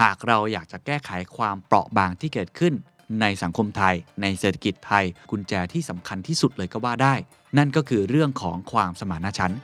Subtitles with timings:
[0.00, 2.74] หากเราอยากจะแก้ไขความเปราะบางที่เกิดขึ้น
[3.20, 7.14] ในสังคมไทย ในเศรษฐกิจไทย กุญแจที่สำคัญที่สุดเลยก็ว่าได้
[7.58, 9.58] นั่นก็คือเรื่องของความสมานฉันท์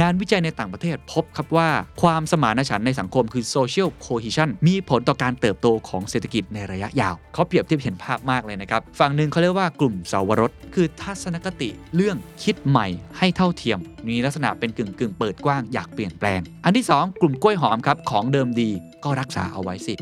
[0.00, 1.68] งานวิจัยในต่างประเทศพบครับว่า
[2.02, 12.86] ความสมานฉันท์ในสังคมคือ social cohesion มีผลต่อการเติบโตของเศรษฐกิจในระยะยาว เขาเปรียบเทียบเห็นภาพมากเลยนะครับ ฝั่งหนึ่งเขาเรียกว่ากลุ่มสาวรสคือทัศนคติเรื่องคิดใหม่
[13.18, 13.78] ให้เท่าเทียม
[14.08, 18.70] มีลักษณะเป็นกึ่งกึ่งเปิดกว้างอยากเปลี่ยนแปลง อันที่ 2 กลุ่มกล้วยหอมครับของเดิมดี
[19.04, 19.94] ก็รักษาเอาไว้สิ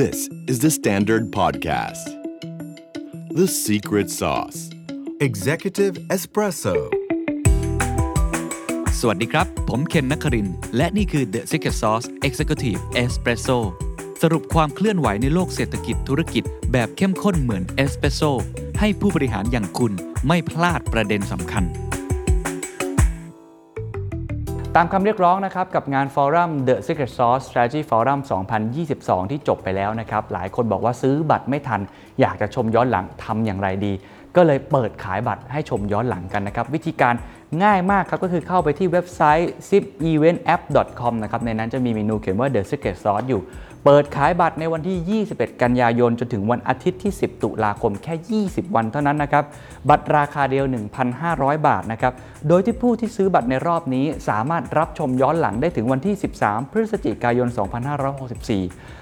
[0.00, 0.18] This
[0.50, 2.06] is the Standard Podcast.
[3.40, 4.70] The Secret Sauce.
[5.20, 7.01] Executive Espresso.
[9.04, 13.58] สวัสดีครับ ผมเคนนักคริน และนี่คือ The Secret Sauce Executive Espresso
[14.22, 18.20] สรุปความเคลื่อนไหวในโลกเศรษฐกิจธุรกิจ แบบเข้มข้นเหมือนเอสเปรสโซ
[18.80, 19.92] ให้ผู้บริหารอย่างคุณ
[20.28, 21.64] ไม่พลาดประเด็นสำคัญ
[24.76, 28.20] ตามคำเรียกร้องนะครับกับงานฟอรัม The Secret Sauce Strategy Forum
[28.76, 31.80] 2022 ที่จบไปแล้วนะครับ หลายคนบอกว่าซื้อบัตรไม่ทัน
[32.20, 33.94] อยากจะชมย้อนหลังทำอย่างไรดี
[34.36, 37.14] ก็เลยเปิดขายบัตรให้ชมย้อนหลังกันนะครับ วิธีการ
[37.62, 43.42] ง่ายมากครับก็คือเข้าไปที่เว็บไซต์ zipeventapp.com นะครับในนั้นจะมีเมนูเขียนว่า The Secret Sauce อยู่
[43.84, 49.44] เปิดขายบัตรในวันที่ 21 กันยายน จนถึงวันอาทิตย์ที่ 10 ตุลาคมแค่ 20 วันเท่านั้นนะครับ
[49.88, 50.64] บัตรราคาเดียว
[51.16, 52.12] 1,500 บาทนะครับ
[52.48, 59.01] โดยที่ผู้ที่ซื้อบัตรในรอบนี้สามารถรับชมย้อนหลังได้ถึงวันที่ 13 พฤศจิกายน 2564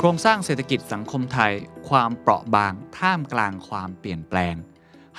[0.00, 1.52] โครงสร้างเศรษฐกิจสังคมไทย
[1.88, 4.54] ความเปราะบางท่ามกลางความเปลี่ยนแปลง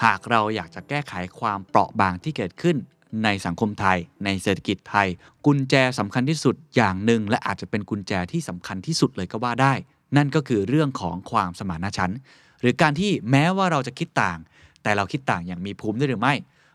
[0.04, 2.78] หากเราอยากจะแก้ไขความเปราะบางที่เกิดขึ้น
[3.24, 5.08] ในสังคมไทย ในเศรษฐกิจไทย
[5.46, 9.74] กุญแจสำคัญที่สุดอย่างหนึ่ง และอาจจะเป็นกุญแจที่สำคัญที่สุดเลยก็ว่าได้
[10.18, 12.18] นั่นก็คือเรื่องของความสมานฉันท์
[12.62, 14.38] หรือการที่แม้ว่าเราจะคิดต่าง
[14.84, 16.34] แต่เราคิดต่างอย่างมีภูมิได้หรือไม่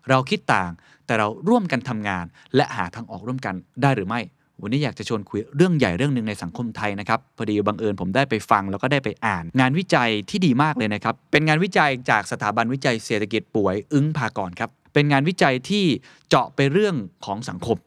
[0.08, 0.70] เราคิดต่าง
[1.06, 2.24] แต่เราร่วมกันทำงาน
[2.56, 4.20] และหาทางออกร่วมกันได้หรือไม่
[4.62, 15.84] วันนี้อยากจะชวนคุยเรื่องใหญ่เรื่องหนึ่งในสังคมไทยนะครับพอดีบังเอิญผมได้ไปฟังแล้วก็ได้ไปอ่าน งานวิจัยที่ดีมากเลยนะครับ เป็นงานวิจัยจากสถาบันวิจัยเศรษฐกิจป่วยอึ้งพากรครับ เป็นงานวิจัยที่
[16.28, 16.94] เจาะไปเรื่อง
[17.24, 17.78] ของสังคม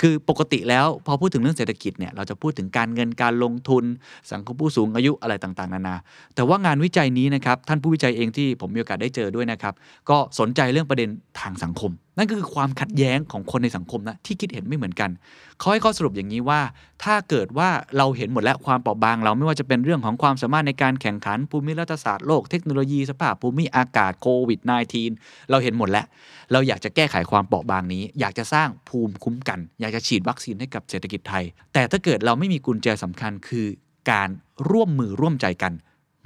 [0.00, 3.84] คือปกติแล้วพอพูดถึงเรื่องเศรษฐกิจเนี่ยเราจะพูดถึงการเงินการลงทุน
[4.32, 5.96] สังคมผู้สูงอายุอะไรต่างๆ นานา
[6.34, 9.74] แต่ว่างานวิจัยนี้นะครับท่านผู้วิจัยเองที่ผมมีโอกาสได้เจอด้วยนะครับ
[10.10, 11.08] ก็สนใจเรื่องประเด็น
[11.40, 15.10] ทางสังคม นั่นก็คือความขัดแย้งของคนในสังคมนะที่คิดเห็นไม่เหมือนกัน
[15.58, 16.60] เขาให้ข้อสรุปอย่างนี้ว่า
[17.04, 24.60] ถ้าเกิดว่าเราเห็นหมดแล้วความเปราะบาง เราไม่ว่าจะเป็นเรื่องของความสามารถในการแข่งขันภูมิรัฐศาสตร์โลกเทคโนโลยีสภาพภูมิอากาศโควิด
[25.04, 26.06] -19 เราเห็นหมดแล้ว
[26.52, 33.66] เราอยากจะแก้ไขความเปราะบางนี้ อยากจะสร้างภูมิคุ้มกัน อยากจะฉีดวัคซีนให้กับเศรษฐกิจไทย แต่ถ้าเกิดเราไม่มีกุญแจสำคัญคือ
[34.10, 34.28] การ
[34.70, 35.72] ร่วมมือร่วมใจกัน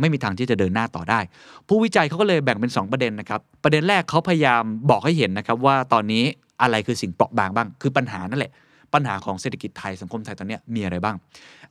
[0.01, 1.21] ไม่มีทางที่จะเดินหน้าต่อได้
[1.69, 6.25] ผู้วิจัยเขาก็เลยแบ่งเป็น 2 ประเด็นนะครับ ประเด็นแรกเขาพยายามบอกให้เห็นนะครับว่าตอนนี้
[6.63, 8.53] อะไรคือสิ่งเปราะบางบ้าง คือปัญหานั่นแหละ
[8.95, 11.17] ปัญหาของเศรษฐกิจไทยสังคมไทยตอนนี้มีอะไรบ้าง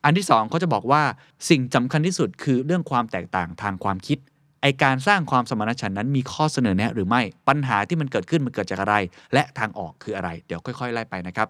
[0.03, 1.01] อันที่2เขาจะบอกว่า
[1.49, 4.17] สิ่งสำคัญที่สุดคือเรื่องความแตกต่างทางความคิด
[4.61, 8.95] ไอ้การสร้างความสมานฉันท์นั้นมีข้อเสนอแนะหรือไม่ปัญหาที่มันเกิดขึ้นมันเกิดจากอะไร
[9.33, 11.47] และทางออกคืออะไร เดี๋ยวค่อยๆไล่ไปนะครับ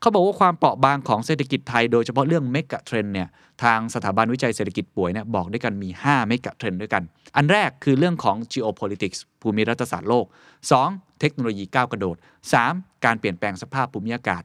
[0.00, 3.28] เขาบอกว่าความเปราะบางของเศรษฐกิจไทยโดยเฉพาะเรื่อง megatrend เนี่ย
[3.62, 7.02] ทางสถาบันวิจัยเศรษฐกิจป๋วยเนี่ยบอกด้วยกันมี5 megatrend ด้วยกัน
[7.36, 10.24] อันแรกคือเรื่องของ geopolitics ภูมิรัฐศาสตร์โลก
[10.72, 11.20] 2.
[11.20, 12.16] เทคโนโลยีก้าวกระโดด
[12.60, 13.04] 3.
[13.04, 14.42] การเปลี่ยนแปลงสภาพภูมิอากาศ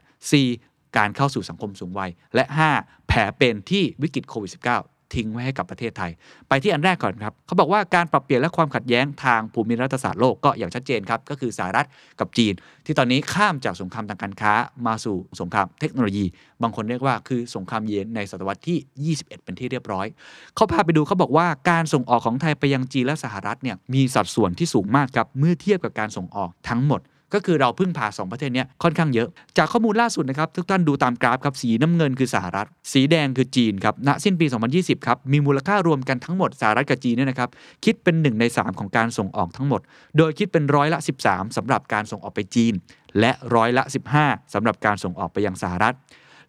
[0.48, 0.98] 4.
[0.98, 2.46] การเข้าสู่สังคมสูงวัย และ
[2.78, 3.08] 5.
[3.08, 6.12] แผลเป็นที่วิกฤตโควิด -19 ทิ้งไว้ให้กับประเทศไทย
[6.50, 11.88] ไปที่อันแรกก่อนครับเขาบอกว่าการปรับเปลี่ยนและความขัดแย้งทางภูมิรัฐศาสตร์โลกก็อย่างชัดเจนครับ ก็คือสหรัฐ
[12.20, 12.54] กับจีน
[12.86, 14.54] ที่ตอนนี้ข้ามจากสงครามทางการค้า
[14.88, 16.26] มาสู่สงครามเทคโนโลยี
[16.62, 20.08] บางคนเรียกว่าคือสงครามเย็นในศตวรรษที่ 21 เป็นที่เรียบร้อย
[20.56, 27.02] เขาพาไปดูเขาบอกว่าการส่งออกของไทยไปยังจีนและสหรัฐเนี่ยมีสัดส่วนที่สูงมากครับเมื่อเทียบกับการส่งออกทั้งหมด
[27.36, 29.28] ก็คือเราพึ่งพา 2 ประเทศนี้ค่อนข้างเยอะ
[29.58, 34.46] จากข้อมูลล่าสุดนะครับ ทุกท่านดูตามกราฟครับสีน้ำเงินคือสหรัฐ สีแดงคือจีนครับณสิ้นปี
[34.76, 37.50] 2020 ครับ มีมูลค่ารวมกันทั้งหมดสหรัฐกับจีนเนี่ยนะครับ
[37.86, 39.82] คิดเป็น 1 ใน 3 ของการส่งออกทั้งหมด
[40.18, 42.74] โดยคิดเป็นร้อยละ 13สำหรับการส่งออกไปจีน
[43.20, 43.84] และร้อยละ
[44.20, 45.96] 15สำหรับการส่งออกไปยังสหรัฐ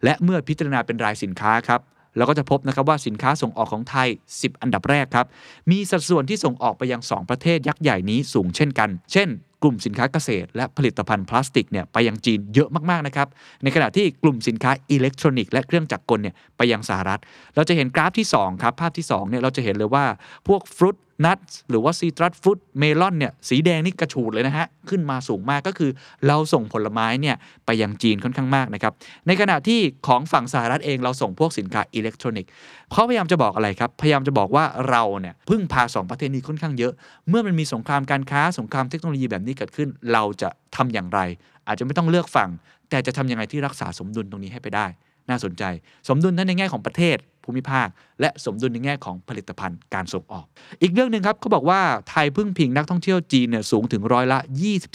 [0.03, 1.81] และเมื่อพิจารณาเป็นรายสินค้าครับ
[2.17, 5.25] เราก็จะพบนะครับว่าสินค้าส่งออกของไทย 10 อันดับแรกครับ
[5.71, 9.29] มีสัดส่วนที่ส่งออกไปยัง 2 ประเทศยักษ์ใหญ่นี้สูงเช่นกัน เช่น
[9.63, 13.27] กลุ่มสินค้าเกษตร และผลิตภัณฑ์พลาสติกเนี่ยไปยังจีนเยอะมากๆนะครับ
[13.63, 17.21] ในขณะที่กลุ่มสินค้าอิเล็กทรอนิกส์และเครื่องจักรกลเนี่ยไปยังสหรัฐ
[17.55, 20.05] เราจะเห็นกราฟที่2ครับภาพที่2เนี่ยเราจะเห็นเลยว่า
[20.47, 20.95] พวก fruit
[21.25, 21.37] nut
[21.69, 25.91] หรือว่า citrus fruit melon เนี่ยสีแดงนี่กระฉูดเลยนะฮะ ขึ้นมาสูงมากก็คือ
[26.27, 27.35] เราส่งผลไม้เนี่ย
[27.65, 28.93] ไปยังจีนค่อนข้างมากนะครับ
[29.27, 32.49] ในขณะที่ของฝั่งสหรัฐเองเราส่งพวกสินค้าอิเล็กทรอนิกส์
[32.91, 36.93] เขาพยายามจะบอกอะไรครับ พยายามจะบอกว่าเราเนี่ยพึ่งพาสองประเทศนี้ค่อนข้างเยอะ
[37.29, 41.19] เมื่อมันมีสงครามการค้าสงครามเทคโนโลยีแบบนี้เกิดขึ้น เราจะทำอย่างไร
[41.67, 42.49] อาจจะไม่ต้องเลือกฝั่ง
[42.89, 44.87] แต่จะทำยังไงที่รักษาสมดุลตรงนี้ให้ไปได้
[45.29, 45.63] น่าสนใจ
[46.09, 47.17] สมดุลทั้งในแง่ของประเทศ
[47.47, 47.87] ภูมิภาค
[48.21, 50.45] และสมดุลในแง่ของผลิตภัณฑ์การส่งออก
[50.81, 54.39] อีกเรื่องหนึ่งครับเขาบอกว่าไทยพึ่งพิงนักท่องเที่ยวจีนเนี่ยสูงถึงร้อยละ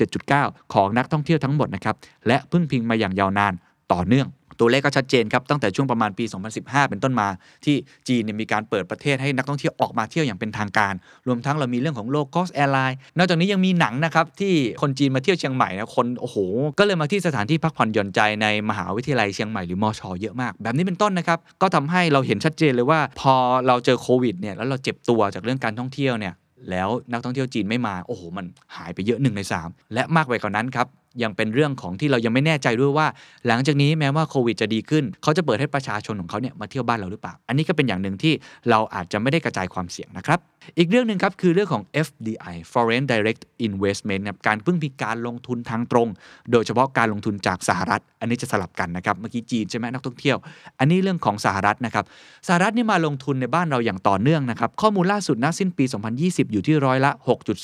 [0.08, 1.96] 27.9 ของนักท่องเที่ยวทั้งหมดนะครับ
[2.26, 3.52] และพึ่งพิงมาอย่างยาวนาน
[3.92, 4.26] ต่อเนื่อง
[4.60, 6.24] ตัวเลขก็ชัดเจนครับ ตั้งแต่ช่วงประมาณปี
[6.56, 7.28] 2015 เป็นต้นมา
[7.64, 7.76] ที่
[8.08, 10.94] จีนเนี่ยมีการเปิดประเทศให้นักท่องเที่ยวออกมาเที่ยวอย่างเป็นทางการ
[11.26, 16.36] รวมทั้งเรามีเรื่องของ low cost airline นอกจากนี้ยังมีหนังนะครับ ที่คนจีนมาเที่ยวเชียงใหม่นะคนโอ้โห
[16.78, 23.34] ก็เลยมาที่สถานที่พักผ่อนหย่อนใจในมหาวิทยาลัยเชียงใหม่หรือมอชอเยอะมาก แบบนี้เป็นต้นนะครับก็ทำให้เราเห็นชัดเจนเลยว่า พอ
[23.66, 26.34] เราเจอโควิดเนี่ยแล้วเราเจ็บตัวจากเรื่องการท่องเที่ยวเนี่ย
[26.70, 28.46] แล้วนักท่องเที่ยวจีนไม่มาโอ้โหมัน
[28.76, 30.86] หายไปเยอะหนึ่งในสามและมากไปกว่านั้นครับ
[31.22, 33.06] ยังเป็นเรื่องของที่เรายังไม่แน่ใจด้วยว่า
[33.46, 38.34] หลังจากนี้แม้ว่าโควิดจะดีขึ้น เขาจะเปิดให้ประชาชนของเขาเนี่ยมาเที่ยวบ้านเราหรือเปล่า อันนี้ก็เป็นอย่างหนึ่งที่
[38.70, 40.38] เราอาจจะไม่ได้กระจายความเสี่ยงนะครับ
[40.78, 46.08] อีกเรื่องหนึ่งครับคือเรื่องของ FDI Foreign Direct Investment นะการพึ่งพิการลงทุนทางตรง
[46.52, 50.36] โดยเฉพาะการลงทุนจากสหรัฐ อันนี้จะสลับกันนะครับ เมื่อกี้จีนใช่ไหมนักท่องเที่ยว
[50.78, 52.04] อันนี้เรื่องของสหรัฐนะครับ
[52.48, 55.84] สหรัฐนี่มาลงทุนในบ้านเราอย่างต่อเนื่องนะครับ ข้อมูลล่าสุดณสิ้นปี
[56.18, 57.10] 2020 อยู่ที่ร้อยละ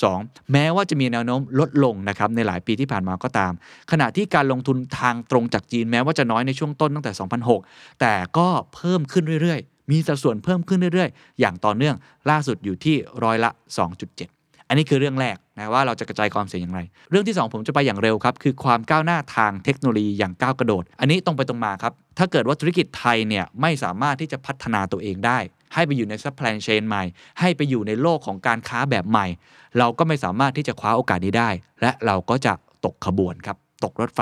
[0.01, 3.53] 6.2 แม้ว่าจะมีแนวโน้มลดลงนะครับในหลายปีที่ผ่านมาก็ตาม
[3.91, 7.13] ขณะที่การลงทุนทางตรงจากจีนแม้ว่าจะน้อยในช่วงต้นตั้งแต่
[7.57, 11.97] 2006 แต่ก็เพิ่มขึ้นเรื่อยๆ มีสัดส่วนเพิ่มขึ้นเรื่อยๆ อย่างต่อเนื่อง
[12.31, 13.51] ล่าสุดอยู่ที่ร้อยละ
[14.11, 16.81] 2.7 อันนี้คือเรื่องแรกนะว่าเราจะกระจายความเสี่ยงอย่างไร
[17.11, 25.39] เรื่องที่ 2 ผมจะไปอย่างเร็วครับ คือความก้าวหน้าทางเทคโนโลยีอย่างก้าวกระโดด อันนี้ตรงไปตรงมาครับ ถ้าเกิดว่าธุรกิจไทยเนี่ยไม่สามารถที่จะพัฒนาตัวเองได้
[25.75, 27.03] ให้ไปอยู่ใน supply chain ใหม่
[27.41, 29.27] ให้ไปอยู่ในโลกของการค้าแบบใหม่
[29.79, 31.51] เราก็ไม่สามารถที่จะคว้าโอกาสนี้ได้
[31.81, 32.53] และเราก็จะ
[32.85, 34.21] ตกขบวนครับตกรถไฟ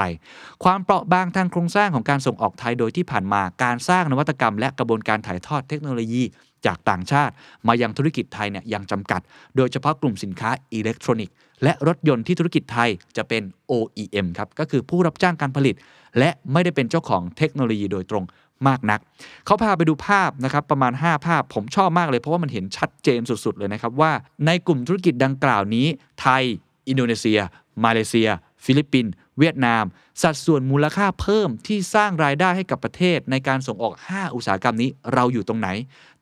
[0.65, 6.23] ความเปราะบางทางโครงสร้างของการส่งออกไทยโดยที่ผ่านมาการสร้างนวัตกรรม และกระบวนการถ่ายทอดเทคโนโลยี
[6.67, 7.33] จากต่างชาติ
[7.67, 9.21] มายังธุรกิจไทยเนี่ยยังจำกัด
[9.57, 15.75] โดยเฉพาะกลุ่มสินค้าอิเล็กทรอนิกส์และรถยนต์ที่ธุรกิจไทยจะเป็น OEM ครับก็คือผู้รับจ้างการผลิต
[16.19, 18.25] และไม่ได้เป็นเจ้าของเทคโนโลยีโดยตรง
[18.69, 19.01] มากนัก
[19.47, 24.13] เขาพาไปดูภาพนะครับประมาณ 5 ภาพผมชอบมากเลยเพราะว่ามันเห็นชัดเจนสุด ๆ เลยนะครับว่า
[24.47, 25.87] ในกลุ่มธุรกิจดังกล่าวนี้
[26.21, 26.43] ไทย
[26.89, 27.41] อินโดนีเซีย
[27.85, 28.29] มาเลเซีย
[28.67, 29.85] ฟิลิปปินส์เวียดนาม
[30.23, 35.69] สัดส่วนมูลค่าเพิ่มที่สร้างรายได้ให้กับประเทศในการส่งออก 5 อุตสาหกรรมนี้เราอยู่ตรงไหน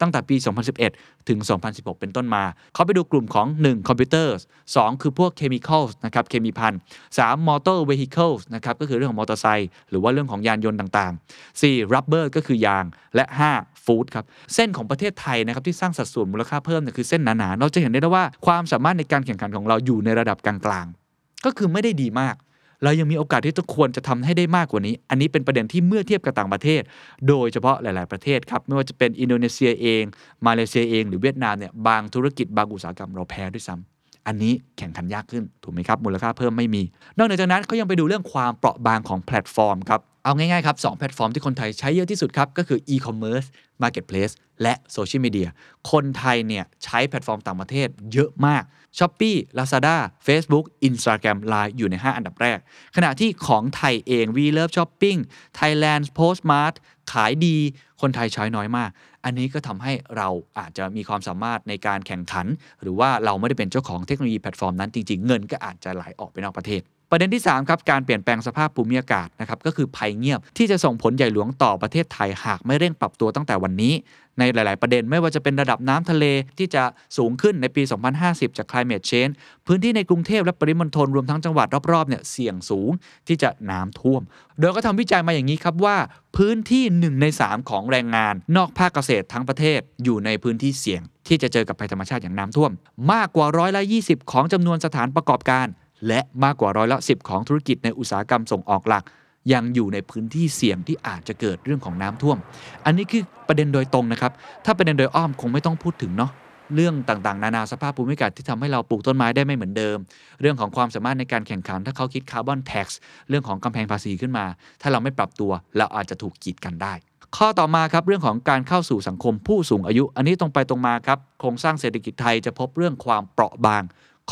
[0.00, 0.36] ตั้งแต่ปี
[0.82, 1.38] 2011 ถึง
[1.70, 2.44] 2016 เป็นต้นมา
[2.74, 3.88] เขาไปดูกลุ่มของ 1.
[3.88, 4.36] คอมพิวเตอร์
[4.68, 6.72] 2 คือพวก chemical นะครับเคมีภัณฑ์
[7.16, 7.48] 3.
[7.48, 11.94] motor vehicle นะครับก็คือเรื่องของมอเตอร์ไซค์หรือว่าเรื่องของยานยนต์ต่างๆ 4.
[11.94, 13.24] rubber ก็คือยางและ
[13.54, 13.84] 5.
[13.84, 14.24] food ครับ
[14.54, 21.03] เส้นของประเทศไทยนะครับที่สร้างสัดส่วนมูลค่าเพิ่มเนี่ยคือเส้นหนาๆเราจะเห็นได้ว่าความสามารถในการแข่งขันของเราอยู่ในระดับกลางๆ
[21.44, 22.36] ก็คือไม่ได้ดีมาก
[22.84, 26.82] เรายังมีโอกาสที่จะควรจะทำให้ได้มากกว่านี้ อันนี้เป็นประเด็นที่เมื่อเทียบกับต่างประเทศ
[27.28, 30.02] โดยเฉพาะหลาย ๆ ประเทศครับ ไม่ว่าจะเป็นอินโดนีเซียเอง
[30.46, 36.82] มาเลเซียเอง หรือเวียดนามเนี่ย บางธุรกิจบางอุตสาหกรรมเราแพ้ด้วยซ้ำอันนี้แข่งขันยากขึ้น ถูกไหมครับ มูลค่าเพิ่มไม่มี
[37.18, 43.46] นอกจากนั้นเขายังไปดูเรื่องความเปราะบางของแพลตฟอร์มครับ เอาง่าย ๆ ครับสองแพลตฟอร์มที่คนไทยใช้เยอะที่สุดครับ ก็คือ e-commerce
[43.82, 45.48] marketplace และโซเชียลมีเดีย
[45.90, 48.62] คนไทยเนี่ยใช้แพลตฟอร์มต่างประเทศเยอะมาก
[48.98, 49.96] Shopee Lazada
[50.26, 52.58] Facebook Instagram Line อยู่ใน 5 อันดับแรก
[52.96, 55.18] ขณะที่ของไทยเอง We Love Shopping
[55.58, 56.74] Thailand Postmart
[57.12, 57.56] ขายดี
[58.00, 58.90] คนไทยใช้น้อยมาก
[59.24, 62.46] อันนี้ก็ทำให้เราอาจจะมีความสามารถในการแข่งขัน
[62.82, 66.82] หรือว่าเราไม่ได้เป็นเจ้าของเทคโนโลยีแพลตฟอร์มนั้นจริง ๆ เงินก็อาจจะไหลออกไปนอกประเทศ
[67.16, 73.94] ประเด็นที่3ครับการเปลี่ยนแปลงสภาพภูมิอากาศนะครับก็คือภัยเงียบที่จะส่งผลใหญ่หลวงต่อประเทศไทยหากไม่เร่งปรับตัวตั้งแต่วันนี้
[74.38, 76.24] ในหลาย ๆ ประเด็นไม่ว่าจะเป็นระดับน้ำทะเล
[76.58, 76.82] ที่จะ
[77.16, 77.82] สูงขึ้นในปี
[78.20, 79.32] 2050 จาก climate change
[79.66, 82.90] พื้นที่ในกรุงเทพและปริมณฑลรวมทั้งจังหวัดรอบ ๆ เนี่ยเสี่ยงสูง
[83.28, 84.22] ที่จะน้ำท่วม
[84.58, 85.96] โดยก็ทำวิจัยมาอย่างนี้ครับว่า
[86.36, 92.72] พื้นที่ 1 ใน 3 ของแรงงาน นอกภาคเกษตรทั้งประเทศอยู่ในพื้นที่เสี่ยงที่จะเจอกับภัยธรรมชาติอย่างน้ำท่วม
[93.12, 95.68] มากกว่าร้อยละ20 ของจำนวนสถานประกอบการ
[96.08, 99.04] และมากกว่าร้อยละ 10 ของธุรกิจในอุตสาหกรรมส่งออกหลัก
[99.52, 102.38] ยังอยู่ในพื้นที่เสี่ยงที่อาจจะเกิดเรื่องของน้ำท่วม
[102.84, 104.32] อันนี้คือประเด็นโดยตรงนะครับ
[104.64, 106.32] ถ้าประเด็นโดยอ้อมคงไม่ต้องพูดถึงเนาะ
[106.74, 109.98] เรื่องต่างๆ นานาสภาพภูมิอากาศที่ทำให้เราปลูกต้นไม้ได้ไม่เหมือนเดิม
[110.40, 114.44] เรื่องของความสามารถในการแข่งขัน ถ้าเขาคิดคาร์บอนแท็กซ์เรื่องของกำแพงภาษีขึ้นมา
[114.80, 116.92] ถ้าเราไม่ปรับตัว เราอาจจะถูกกีดกันได้
[117.36, 123.82] ข้อต่อมาครับเรื่องของการเข้าสู่สังคมผู้สูงอายุ อันนี้ตรงไปตรงมาครับโครงสร้างเศรษฐกิจไทยจะพบเรื่องความเปราะบาง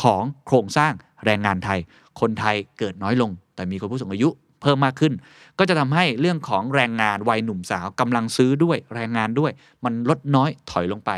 [0.01, 0.93] ของโครงสร้าง
[1.25, 1.79] แรงงานไทย
[2.19, 4.29] คนไทยเกิดน้อยลง แต่มีคนผู้สูงอายุ
[4.61, 5.13] เพิ่มมากขึ้น
[5.59, 9.51] ก็จะทำให้เรื่องของแรงงานวัยหนุ่มสาวกำลังซื้อด้วยแรงงานด้วย
[9.83, 11.11] มันลดน้อยถอยลงไป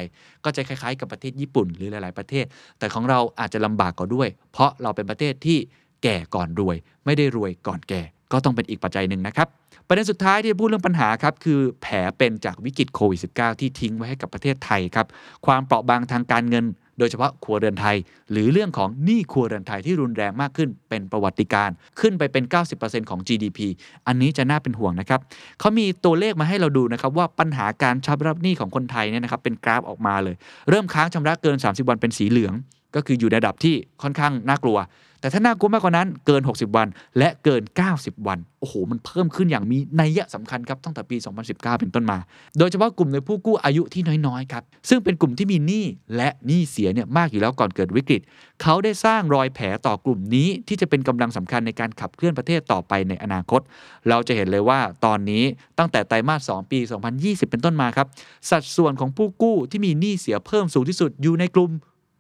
[0.44, 2.46] ก็จะคล้ายๆ กับประเทศญี่ปุ่นหรือหลาย ๆประเทศ
[2.80, 5.58] แต่ของเราอาจจะลำบากกว่าด้วย เพราะเราเป็นประเทศที่
[6.04, 9.48] แก่ก่อนรวย ไม่ได้รวยก่อนแก่ก็ต้องเป็นอีกปัจจัยหนึ่งนะครับ
[9.88, 15.08] ประเด็นสุดท้ายที่จะพูดเรื่องปัญหาครับ คือแผลเป็นจากวิกฤตโควิด -19 ที่ทิ้งไว้ให้กับประเทศไทยครับ
[15.46, 16.66] ความเปราะบางทางการเงิน
[17.00, 17.96] โดยเฉพาะครัวเรือนไทย
[18.32, 22.44] หรือเรื่องของหนี้ครัวเรือนไทยที่รุนแรงมากขึ้นเป็นประวัติการ ขึ้นไปเป็น
[22.78, 23.60] 90%ของ GDP
[24.08, 25.20] อันนี้จะน่าเป็นห่วงนะครับ
[25.60, 30.36] เขามีตัวเลขมาให้เราดูนะครับว่าปัญหาการชำระหนี้ของคนไทยเนี่ยนะครับเป็นกราฟออกมาเลย
[30.70, 32.54] เริ่มค้างชำระเกิน 30 วันเป็นสีเหลือง
[32.96, 34.78] ก็คืออยู่ในระดับที่ค่อนข้างน่ากลัว
[35.26, 37.64] แต่ถ้าน่ากลัวมากกว่านั้นเกิน 60 วัน และเกิน
[37.94, 41.18] 90 วัน โอ้โห มันเพิ่มขึ้นอย่างมีนัยสำคัญครับตั้งแต่ปี
[41.48, 42.18] 2019 เป็นต้นมา
[42.58, 48.22] โดยเฉพาะกลุ่มในผู้กู้อายุที่น้อยๆครับ ซึ่งเป็นกลุ่มที่มีหนี้และหนี้เสียเนี่ยมากอยู่แล้วก่อนเกิดวิกฤต
[48.62, 53.62] เขาได้สร้างรอยแผลต่อกลุ่มนี้ที่จะเป็นกำลังสำคัญในการขับเคลื่อนประเทศต่อไปในอนาคต
[54.10, 55.44] เราจะเห็นเลยว่าตอนนี้
[55.78, 56.80] ตั้งแต่ไตรมาส 2 ปี
[57.16, 58.08] 2020 เป็นต้นมาครับ
[58.50, 61.72] สัดส่วนของผู้กู้ที่มีหนี้เสียเพิ่มสูงที่สุดอยู่ในกลุ่ม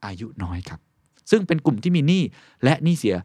[0.05, 0.94] อายุน้อยครับ
[1.31, 2.23] ซึ่งเป็นกลุ่มที่มีหนี้
[2.63, 3.15] และหนี้เสีย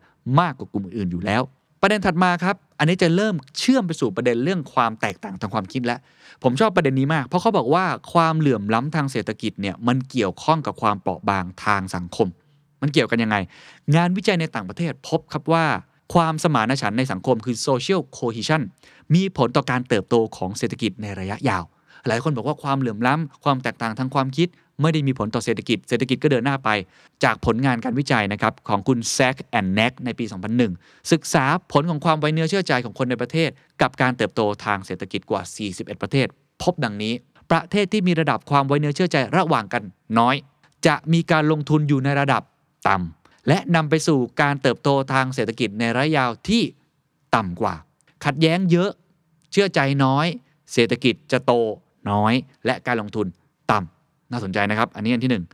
[0.40, 1.42] มากกว่ากลุ่มอื่นอยู่แล้ว
[1.83, 5.99] ประเด็นถัดมาครับ อันนี้จะเริ่มเชื่อมไปสู่ประเด็นเรื่องความแตกต่างทางความคิดแล้ว
[6.42, 12.28] ผมชอบประเด็นนี้มาก เพราะเขาบอกว่าความเหลื่อมล้ำทางเศรษฐกิจเนี่ยมันเกี่ยวข้องกับความเปราะบางทางสังคม
[12.83, 13.37] มันเกี่ยวกันยังไง
[13.97, 15.64] งานวิจัยในต่างประเทศพบครับว่า
[16.14, 18.62] ความสมานฉันท์ในสังคมคือ social cohesion
[19.14, 21.64] มีผลต่อการเติบโตของเศรษฐกิจในระยะยาว
[22.07, 24.49] หลายคนบอกว่าความเหลื่อมล้ำความแตกต่างทางความคิด
[24.82, 26.70] ไม่ได้มีผลต่อเศรษฐกิจ เศรษฐกิจก็เดินหน้าไป
[27.25, 30.25] จากผลงานการวิจัยนะครับของคุณแซคแอนแนกในปี
[30.68, 33.50] 2001 ศึกษาผลของความไว้เนื้อเชื่อใจของคนในประเทศ
[33.82, 36.26] กับการเติบโตทางเศรษฐกิจกว่า 41 ประเทศ
[36.62, 37.14] พบดังนี้
[37.50, 39.82] ประเทศที่มีระดับความไว้เนื้อเชื่อใจระหว่างกัน
[40.18, 40.34] น้อย
[40.87, 42.42] จะมีการลงทุนอยู่ในระดับ
[42.88, 46.62] ต่ำและนำไปสู่การเติบโตทางเศรษฐกิจในระยะยาวที่
[47.34, 47.75] ต่ำกว่า
[48.25, 48.90] ขัดแย้งเยอะ
[49.52, 50.26] เชื่อใจน้อย
[50.72, 51.52] เศรษฐกิจจะโต
[52.10, 52.32] น้อย
[52.66, 53.26] และการลงทุน
[54.30, 55.44] น่าสนใจนะครับ อันนี้อันที่หนึ่ง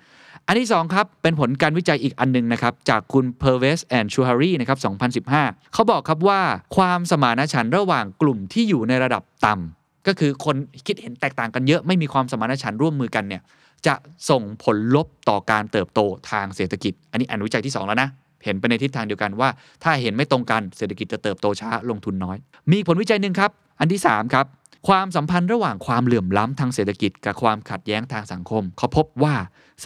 [0.47, 4.77] อันที่ 2 ครับ เป็นผลการวิจัยอีกอันหนึงนะครับ จากคุณ p e r v e s and Shuhari นะครั
[5.21, 6.41] บ 2015 เขาบอกครับว่า
[6.77, 10.57] ความสมานฉันท์ระหว่างกลุ่มที่อยู่ในระดับต่ำก็คือคน
[10.87, 13.43] คิดเห็นแตกต่างกันเยอะ ไม่มีความสมานฉันท์ร่วมมือกันเนี่ย
[13.87, 13.95] จะ
[14.31, 18.09] ส่งผลลบต่อการเติบโตทางเศรษฐกิจ อันนี้อันวิจัยที่ 2 แล้วนะ
[18.45, 19.49] เห็นไปในทิศทางเดียวกันว่า
[19.83, 22.37] ถ้าเห็นไม่ตรงกันเศรษฐกิจจะเติบโตช้าลงทุนน้อย
[22.73, 24.47] มีผลวิจัยหนึ่งครับ อันที่ 3 ครับ
[24.89, 29.35] ความสัมพันธ์ระหว่างความเหลื่อมล้ำทางเศรษฐกิจกับความขัดแย้งทางสังคม เขาพบว่า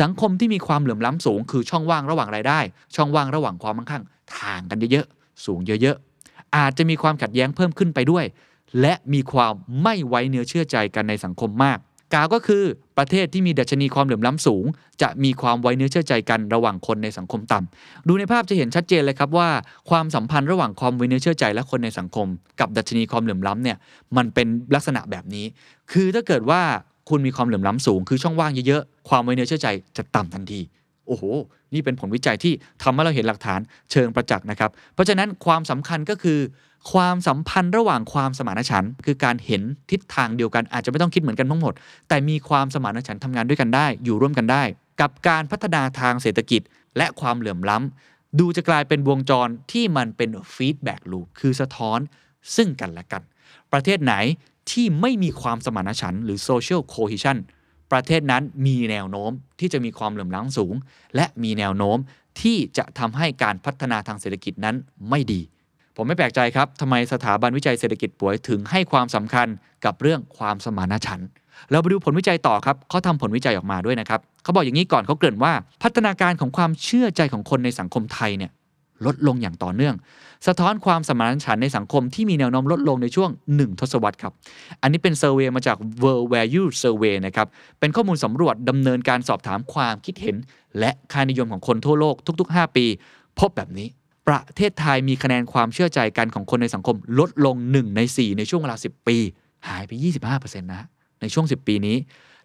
[0.01, 2.61] สังคมที่มีความเหลื่อมล้ำสูง คือช่องว่างระหว่างรายได้
[2.95, 4.05] ช่องว่างระหว่างความมั่งคั่ง
[4.41, 8.25] ห่างกันเยอะๆสูงเยอะๆอาจจะมีความขัดแย้งเพิ่มขึ้นไปด้วย
[8.81, 11.79] และมีความไม่ไว้เนื้อเชื่อใจกันในสังคมมาก
[12.15, 12.63] กาวก็คือ
[12.99, 14.65] ประเทศที่มีดัชนีความเหลื่อมล้ำสูง
[15.03, 19.49] จะมีความไว้เนื้อเชื่อใจกันระหว่างคนในสังคมต่ำดูในภาพจะเห็นชัดเจนเลยครับว่า
[19.91, 22.27] ความสัมพันธ์ระหว่างความไว้เนื้อเชื่อใจและคนในสังคม
[22.61, 23.77] กับดัชนีความเหลื่อมล้ำเนี่ย
[24.17, 25.45] มันเป็นลักษณะแบบนี้
[25.93, 26.61] คือถ้าเกิดว่า
[27.09, 30.61] คุณมีความเหลื่อมล้ำสูง คือช่องว่างเยอะๆความไว้เนื้อเชื่อใจจะต่ำทันที
[31.11, 31.25] โอ้โห
[31.75, 32.53] นี่เป็นผลวิจัยที่
[32.83, 36.39] ทำให้เราเห็นหลักฐานเชิงประจักษ์นะครับ เพราะฉะนั้นความสำคัญก็คือ
[36.93, 41.75] ความสัมพันธ์ระหว่างความสมานฉันท์คือการเห็นทิศทางเดียวกันอาจจะไม่ต้องคิดเหมือนกันทั้งหมด
[42.09, 44.63] แต่มีความสมานฉันท์ทำงานด้วยกันได้ อยู่ร่วมกันได้
[45.01, 46.63] กับการพัฒนาทางเศรษฐกิจ
[46.97, 51.99] และความเหลื่อมล้ำดูจะกลายเป็นวงจรที่มันเป็นฟีดแบ็กลูปคือสะท้อน
[52.57, 53.23] ซึ่งกันและกัน
[53.73, 54.15] ประเทศไหน
[54.71, 57.39] ที่ไม่มีความสมานฉันท์หรือ social cohesion
[57.93, 59.31] ประเทศนั้นมีแนวโน้ม
[59.61, 60.75] ที่จะมีความเหลื่อมล้ำสูง
[61.17, 61.99] และมีแนวโน้ม
[62.41, 64.77] ที่จะทำให้การพัฒนาทางเศรษฐกิจนั้น
[65.11, 65.41] ไม่ดี
[65.97, 69.47] ผมไม่แปลกใจครับทำไมสถาบันวิจัยเศรษฐกิจป่วยถึงให้ความสำคัญ
[69.85, 71.29] กับเรื่องความสมานฉันท์
[71.71, 78.51] เราไปดูผลวิจัยต่อครับเขาทำผลวิจัยออกมาด้วยนะครับเขาบอกอย่างนี้ก่อนเขาเกริ่นว่า พัฒนาการของความเชื่อใจของคนในสังคมไทยเนี่ย
[79.07, 79.95] ลดลงอย่างต่อเนื่อง
[80.47, 84.33] สะท้อนความสมานฉันในสังคมที่มีแนวโน้มลดลงในช่วง 1 ทศวรรษครับ
[84.83, 87.47] อันนี้เป็นเซอร์เวยมาจาก World Value Survey นะครับ
[87.81, 90.37] เป็นข้อมูลสำรวจดำเนินการสอบถามความคิดเห็น
[90.79, 92.87] และค่านิยมของคนทั่วโลกทุก ๆ 5 ปี
[93.39, 93.89] พบแบบนี้
[94.29, 99.17] ประเทศไทยมีคะแนนความเชื่อใจกันของคนในสังคมลดลง 1 ใน 4 ในช่วงเวลา 10 ปี
[99.69, 99.91] หายไป
[100.29, 100.85] 25%นะ
[101.21, 101.97] ในช่วง 10 ปีนี้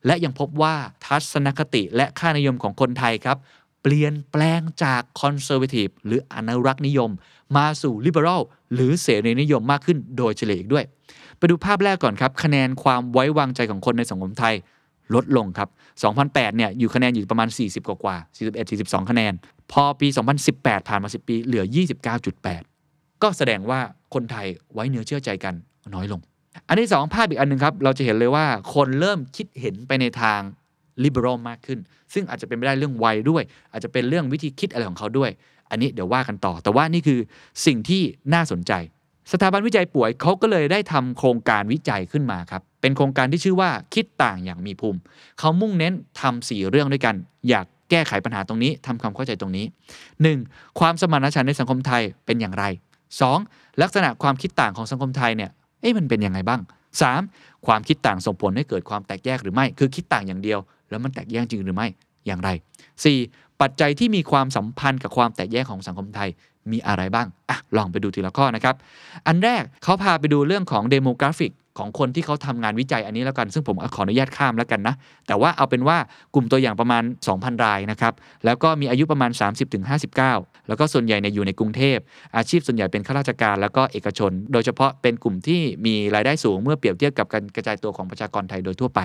[0.06, 3.38] และยังพบว่าทัศนคติและค่านิยมของคนไทยครับ
[3.88, 7.12] เปลี่ยนแปลงจากคอนเซอร์ a ทีฟหรืออนุรักษ์นิยม
[7.58, 8.42] มาสู่ลิเบอรัล
[8.74, 10.86] หรือเสรีนิยมมากขึ้นโดยเฉลี่ยอีกด้วย
[11.38, 14.56] ไปดูภาพแรกก่อนครับ คะแนนความไว้วางใจของคนในสังคมไทย
[15.16, 15.70] ลดลงครับ
[16.14, 18.16] 2008 เนี่ย อยู่คะแนนอยู่ประมาณ 40 กว่ากว่า
[18.46, 19.34] 41 42 คะแนน
[19.72, 20.08] พอปี
[20.48, 21.64] 2018 ผ่านมา 10 ปี เหลือ
[22.44, 23.80] 29.8 ก็แสดงว่า
[24.14, 25.54] คนไทยไว้เนื้อเชื่อใจกัน
[25.94, 26.22] น้อยลง
[26.68, 30.42] อันที่สองภาพอีกอันหนึ่งครับ เราจะเห็นเลยว่าคนเริ่มคิดเห็นไปในทาง
[31.04, 31.80] liberal มากขึ้น
[32.14, 35.32] ซึ่งอาจจะเป็นไปได้เรื่องวัยด้วย อาจจะเป็นเรื่องวิธีคิดอะไรของเขาด้วย
[35.70, 37.20] อันนี้เดี๋ยวว่ากันต่อ แต่ว่านี่คือ
[37.66, 38.02] สิ่งที่
[38.34, 38.74] น่าสนใจ
[39.32, 45.00] สถาบันวิจัยป่วยเขาก็เลยได้ทำโครงการวิจัยขึ้นมาครับ เป็นโครงการที่ชื่อว่าคิดต่างอย่างมีภูมิ
[45.40, 47.16] เขามุ่งเน้นทำสี่เรื่องด้วยกัน
[47.50, 49.66] อยากแก้ไขปัญหาตรงนี้ทำความเข้าใจตรงนี้
[50.22, 50.80] 1.
[50.80, 52.64] ความสมานฉันท์ในสังคมไทยเป็นอย่างไร
[53.24, 53.82] 2.
[53.82, 56.62] ลักษณะความคิดต่างของสังคมไทยเนี่ยเอ๊ะมันเป็นยังไงบ้าง
[57.14, 57.66] 3.
[57.66, 61.88] ความคิดต่างส่งผลให้เกิดความแตกแยกหรือไม่ คือคิดต่างอย่างเดียว แล้วมันแตกแยกจริงหรือไม่
[62.26, 62.50] อย่างไร
[63.06, 63.62] 4.
[63.62, 66.30] ปัจจัยที่มีความสัมพันธ์กับความแตกแยกของสังคมไทย
[66.72, 68.76] มีอะไรบ้างอะลองไปดูทีละข้อนะครับ
[69.28, 74.96] อันแรกเขาพาไปดูเรื่องของ demographic ของคนที่เขาทำงานวิจัยอันนี้แล้วกัน ซึ่งผมขออนุญาตข้ามแล้วกันนะ
[75.28, 75.98] แต่ว่าเอาเป็นว่า
[76.34, 78.14] กลุ่มตัวอย่างประมาณ 2,000 รายนะครับ
[78.46, 79.32] แล้วก็มีอายุประมาณ
[79.96, 81.98] 30-59 แล้วก็ส่วนใหญ่เนี่ยอยู่ในกรุงเทพ
[82.38, 89.00] อาชีพส่วนใหญ่เป็นข้าราชการแล้วก็เอกชน โดยเฉพาะเป็นกลุ่มที่มีรายได้สูงเมื่อเปรียบเทียบกับการกระจายตัวของประชากรไทยโดยทั่วไป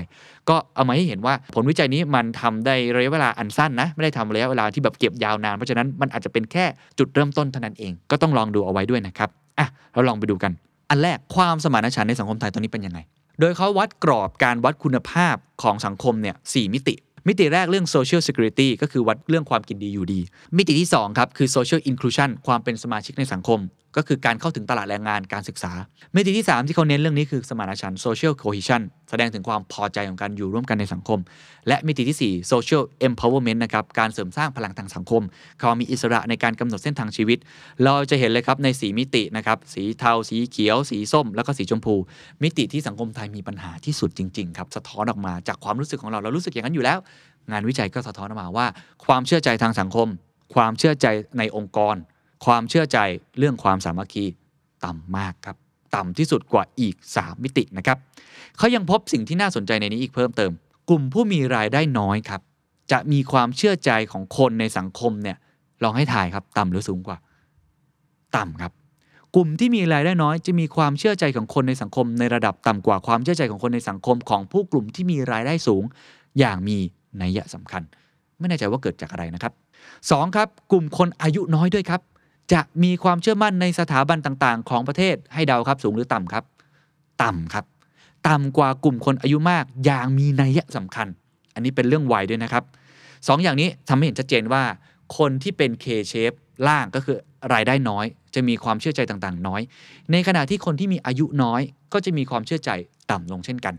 [0.48, 6.64] ก็เอามาให้เห็นว่าผลวิจัยนี้มันทำได้ระยะเวลาอันสั้นนะไม่ได้ทำระยะเวลาที่แบบเก็บยาวนานเพราะฉะนั้นมันอาจจะเป็นแค่
[6.98, 10.52] จุดเริ่มต้นเท่านั้นเอง ก็ต้องลองดูเอาไว้ด้วยนะครับอะเราลองไปดูกัน
[10.90, 13.00] อันแรกความสมานฉันท์ในสังคมไทยตอนนี้เป็นยังไง
[13.40, 16.94] โดยเขาวัดกรอบการวัดคุณภาพของสังคมเนี่ยสมิติ
[17.26, 20.20] มิติแรกเรื่อง social security ก็คือวัดเรื่องความกินดีอยู่ดี
[20.56, 23.60] มิติที่2ครับคือ social inclusion ความเป็นสมาชิกในสังคม
[23.96, 25.72] ก็คือการเข้าถึงตลาดแรงงานการศึกษา
[26.14, 31.18] มิติที่ 3 ที่เขาเน้นเรื่องนี้คือสมานฉันท์ social cohesion แสดงถึงความพอใจของการอยู่ร่วมกันในสังคม
[31.68, 35.22] และมิติที่ 4 social empowerment นะครับการเสริมสร้างพลังทางสังคม
[35.58, 37.38] เขามีอิสระในการกำหนดเส้นทางชีวิต
[37.84, 41.94] เราจะเห็นเลยครับในสีมิตินะครับสีเทา สีเขียว สีส้ม แล้วก็สีชมพู
[42.42, 46.98] มิติที่สังคมไทยมีปัญหาที่สุดจริงๆครับสะท้อนออกมาจากความรู้สึกของเราเรารู้สึกอย่างนั้นอยู่แล้ว
[47.50, 48.66] งานวิจัยก็สะท้อนออกมาว่า
[49.06, 50.08] ความเชื่อใจทางสังคม
[50.54, 51.06] ความเชื่อใจ
[51.38, 51.96] ในองค์กร
[52.44, 52.98] ความเชื่อใจ
[53.38, 54.24] เรื่องความสามัคคี
[54.84, 55.56] ต่ำมากครับ
[55.96, 57.98] ต่ำที่สุดกว่าอีก 3 มิตินะครับ
[58.58, 60.52] เขายังพบสิ่งที่น่าสนใจในนี้อีกเพิ่มเติม
[60.88, 62.40] กลุ่มผู้มีรายได้น้อยครับ
[62.92, 65.36] จะมีความเชื่อใจของคนในสังคมเนี่ย
[65.82, 67.16] ลองให้ถ่ายครับ ต่ำหรือสูงกว่า
[68.36, 68.72] ต่ำครับ
[69.34, 75.82] กลุ่มที่มีรายได้น้อย จะมีความเชื่อใจของคนในสังคม ในระดับต่ำกว่าความเชื่อใจของคนในสังคม ของผู้กลุ่มที่มีรายได้สูง
[76.38, 76.76] อย่างมี
[77.22, 77.82] นัยสำคัญ
[78.38, 79.52] ไม่แน่ใจว่าเกิดจากอะไรนะครับ
[79.94, 80.36] 2.
[80.36, 82.00] ครับ กลุ่มคนอายุน้อยด้วยครับ
[82.52, 86.44] จะมีความเชื่อมั่นในสถาบันต่างๆ ของประเทศให้เดาครับสูงหรือต่ำครับ
[87.22, 87.64] ต่ำครับ
[88.28, 91.06] ต่ำกว่ากลุ่มคนอายุมากอย่างมีนัยสำคัญ
[91.54, 92.64] อันนี้เป็นเรื่องวัยด้วยนะครับ
[93.28, 94.62] สองอย่างนี้ทำให้เห็นชัดเจนว่า
[95.18, 96.36] คนที่เป็น K shape
[96.68, 97.16] ล่างก็คือ
[97.52, 99.60] รายได้น้อย จะมีความเชื่อใจต่างๆ น้อย
[100.12, 101.60] ในขณะที่คนที่มีอายุน้อย
[101.92, 102.70] ก็จะมีความเชื่อใจ
[103.10, 103.74] ต่ำลงเช่นกัน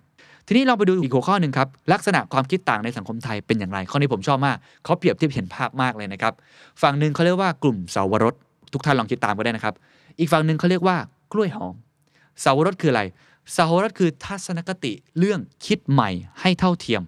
[0.47, 6.33] ทีนี้เราไปดูอีกหัวข้อหนึ่งครับ ลักษณะความคิดต่างในสังคมไทยเป็นอย่างไร ข้อนี้ผมชอบมากเขาเปรียบเทียบเห็นภาพมากเลยนะครับ
[6.81, 8.35] ฝั่งหนึ่งเขาเรียกว่ากลุ่มเสาวรส
[8.73, 9.75] ทุกท่านลองคิดตามก็ได้นะครับ
[10.19, 10.97] อีกฝั่งหนึ่งเขาเรียกว่า
[11.33, 11.75] กล้วยหอม
[12.41, 13.03] เสาวรสคืออะไร
[13.53, 16.09] เสาวรสคือทัศนคติเรื่องคิดใหม่
[16.41, 17.01] ให้เท่าเทียม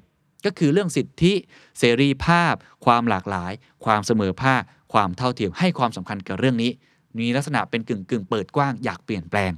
[0.46, 1.34] ก็คือเรื่องสิทธิ
[1.80, 2.54] เสรีภาพ
[2.86, 3.52] ความหลากหลาย
[3.86, 4.62] ความเสมอภาค
[4.94, 6.72] ความเท่าเทียม ให้ความสำคัญกับเรื่องนี้
[7.20, 9.52] มีลักษณะเป็นกึ่งกึ่งเปิดกว้างอยากเปลี่ยนแปลง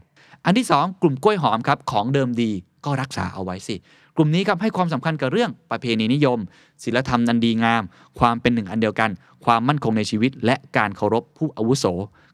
[0.46, 2.52] อันที่ 2 กลุ่มกล้วยหอมครับของเดิมดี
[2.86, 3.76] ก็รักษาเอาไว้สิ
[4.18, 6.40] กลุ่มนี้ครับให้ความสำคัญกับเรื่องประเพณีนิยม
[6.84, 7.84] ศีลธรรมนันดีงาม
[8.20, 9.10] ความเป็นหนึ่งอันเดียวกัน
[9.46, 11.86] ความมั่นคงในชีวิต และการเคารพผู้อาวุโส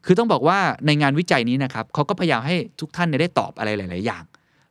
[0.04, 4.22] คือต้องบอกว่าในงานวิจัยนี้นะครับเขาก็พยายามให้ทุกท่านได้ตอบอะไรหลาย ๆ อย่าง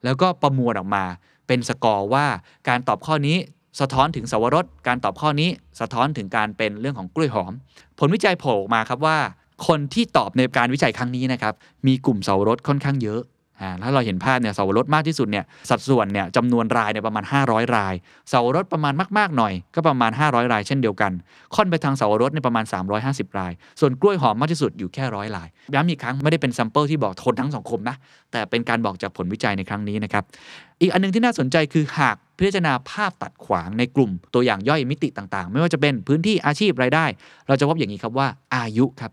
[0.04, 1.04] แล้วก็ประมวลออกมา
[1.47, 2.26] เป็นสกอร์ว่า
[2.69, 3.38] การตอบข้อนี้
[3.80, 7.54] สะท้อนถึงสวรสการตอบข้อนี้สะท้อนถึงการเป็นเรื่องของกล้วยหอม
[8.00, 9.17] ผลวิจัยโผล่ออกมาครับว่า
[9.67, 11.54] คนที่ตอบในการวิจัยครั้งนี้นะครับ
[11.88, 13.21] มีกลุ่มสวรสค่อนข้างเยอะ
[13.62, 17.93] อ่าถ้าเราเห็นภาพเนี่ยเสาวรสมากที่สุดเนี่ยสัดส่วนเนี่ยจำนวนรายเนี่ยประมาณ 500 ราย
[18.30, 21.12] เสาวรสประมาณมากๆหน่อย ก็ประมาณ 500 รายเช่นเดียวกัน
[21.56, 22.65] ค่อนไปทางเสาวรสในยประมาณ
[23.02, 27.95] 350 ราย ส่วนกล้วยหอมมากที่สุดอยู่แค่ร้อยรายย้ำอีกครั้งไม่ได้เป็นซัมเปิลที่บอกทนทั้งสังคมนะ
[28.32, 30.24] แต่เป็นการบอกจากผลวิจัยในครั้งนี้นะครับ
[30.82, 37.06] อีกอันหนึงที่น่าสนใจคือหากพิจารณาภาพตัดขวางในกลุ่มตัวอย่างย่อยมิติต่างๆ ไม่ว่าจะเป็นพื้นที่อาชีพรายได้
[37.47, 39.12] เราจะพบอย่างนี้ครับว่าอายุครับ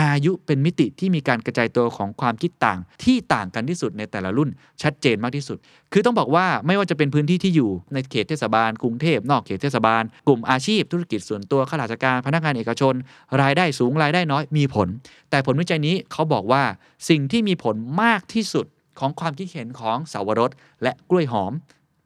[0.00, 4.50] อายุเป็นมิติที่มีการกระจายตัวของความคิดต่าง ที่ต่างกันที่สุดในแต่ละรุ่น
[4.82, 5.58] ชัดเจนมากที่สุด
[5.92, 12.94] คือต้องบอกว่าไม่ว่าจะเป็นพื้นที่ที่อยู่ในเขตเทศบาล กรุงเทพนอกเขตเทศบาล กลุ่มอาชีพ ธุรกิจส่วนตัวข้าราชการพนักงานเอกชน
[13.42, 14.88] รายได้สูงรายได้น้อยมีผล
[15.30, 16.62] แต่ผลวิจัยนี้เขาบอกว่า
[17.08, 18.66] สิ่งที่มีผลมากที่สุด
[18.98, 20.50] ของความคิดเห็นของสาวรส
[20.82, 21.52] และกล้วยหอม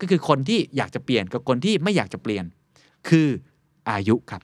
[0.00, 2.44] ก็คือคนที่อยากจะเปลี่ยนกับคนที่ไม่อยากจะเปลี่ยน
[3.08, 3.28] คือ
[3.90, 4.42] อายุครับ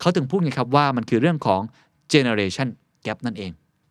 [0.00, 1.60] เขาถึงพูดไงครับว่ามันคือเรื่องของ
[2.12, 2.68] generation
[3.06, 3.50] gap นั่นเอง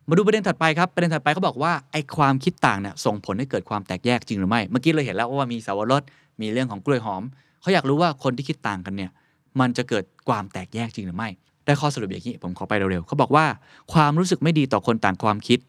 [0.09, 6.01] มาดูประเด็นถัดไปครับ ประเด็นถัดไปเขาบอกว่าไอ้ความคิดต่างเนี่ยส่งผลให้เกิดความแตกแยกจริงหรือไม่ เมื่อกี้เราเห็นแล้วว่ามีสาวรส
[6.41, 7.23] มีเรื่องของกล้วยหอม
[7.61, 9.11] เขาอยากรู้ว่าคนที่คิดต่างกันเนี่ย
[9.59, 11.29] มันจะเกิดความแตกแยกจริงหรือไม่
[11.65, 13.45] ได้ข้อสรุปอย่างนี้ผมขอไปเร็วๆเขาบอกว่า
[13.93, 15.59] ความรู้สึกไม่ดีต่อคนต่างความคิด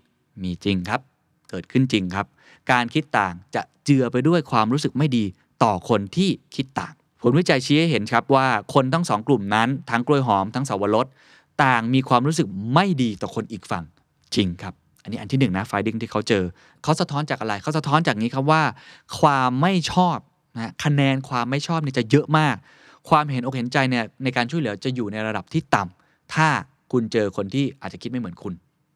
[0.43, 1.01] มีจริงครับ
[1.51, 2.27] เกิดขึ้นจริงครับ
[2.73, 5.25] การคิดต่างจะเจือไปด้วยความรู้สึกไม่ดี
[5.65, 11.07] ต่อคนที่คิดต่างผลวิจัยชี้ให้เห็นครับว่าคนทั้งสองกลุ่มนั้นทั้งกล้วยหอมทั้งสาวรส
[11.65, 13.85] ต่างมีความรู้สึกไม่ดีต่อคนอีกฝั่ง
[14.35, 16.45] จริงครับ อันนี้อันที่หนึ่งนะไฟดิ้งที่เขาเจอ
[16.83, 18.63] เขาสะท้อนจากอะไร เขาสะท้อนจากนี้ครับว่า
[19.21, 20.19] ความไม่ชอบ
[20.57, 22.57] นะคะแนนความไม่ชอบเนี่ยจะเยอะมาก
[23.09, 26.49] ความเห็นอกเห็นใจเนี่ยในการช่วยเหลือจะอยู่ในระดับที่ต่ำถ้า
[26.93, 28.55] คุณเจอคนที่อาจจะคิดไม่เหมือนคุณ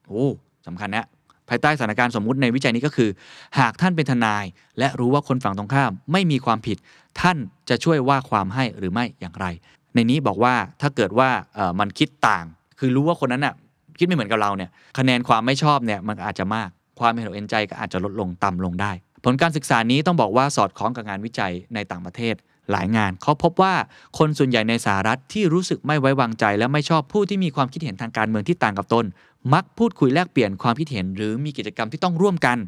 [0.09, 0.27] โอ้
[0.66, 1.07] สำคัญนะ
[1.48, 3.11] ภายใต้สถานการณ์สมมุติในวิจัยนี้ก็คือ
[3.59, 4.44] หากท่านเป็นทนาย
[4.79, 6.77] และรู้ว่าคนฝั่งตรงข้ามไม่มีความผิด
[7.20, 7.37] ท่าน
[7.68, 9.46] จะช่วยว่าความให้หรือไม่อย่างไร
[9.94, 11.28] ในนี้บอกว่าถ้าเกิดว่า
[11.81, 12.44] มันคิดต่าง
[12.78, 13.55] คือรู้ว่าคนนั้นน่ะ
[13.98, 16.68] คิดไม่เหมือนกับเราเนี่ยคะแนนความไม่ชอบเนี่ยมันอาจจะมาก
[17.00, 18.92] ความเห็นอกเห็นใจก็อาจจะลดลงต่ำลงได้
[19.24, 22.35] ผลการศึกษานี้ต้องบอกว่าสอดคล้องกับงานวิจัยในต่างประเทศ
[22.70, 23.75] หลายงาน เขาพบว่า
[24.18, 29.05] คนส่วนใหญ่ในสหรัฐที่รู้สึกไม่ไว้วางใจ และไม่ชอบผู้ที่มีความคิดเห็นทางการเมืองที่ต่างกับตน
[29.55, 32.59] มักพูดคุยแลกเปลี่ยนความคิดเห็น หรือมีกิจกรรมที่ต้องร่วมกัน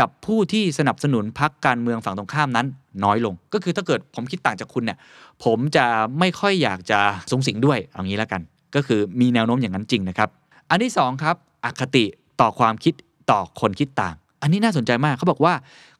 [0.00, 2.66] กับผู้ที่สนับสนุนพรรคการเมืองฝั่งตรงข้ามนั้น
[3.04, 4.98] น้อยลง ก็คือถ้าเกิดผมคิดต่างจากคุณเนี่ย
[5.44, 5.86] ผมจะ
[6.18, 8.40] ไม่ค่อยอยากจะสงสิงด้วยเอางี้แล้วกัน
[8.74, 10.28] ก็คือมีแนวโน้มอย่างนั้นจริงนะครับ
[10.70, 12.04] อันที่สองครับอคติ
[12.40, 12.94] ต่อความคิด
[13.30, 15.54] ต่อคนคิดต่าง อันนี้น่าสนใจมากเขาบอกว่า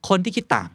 [0.08, 0.68] คนที่คิดต่าง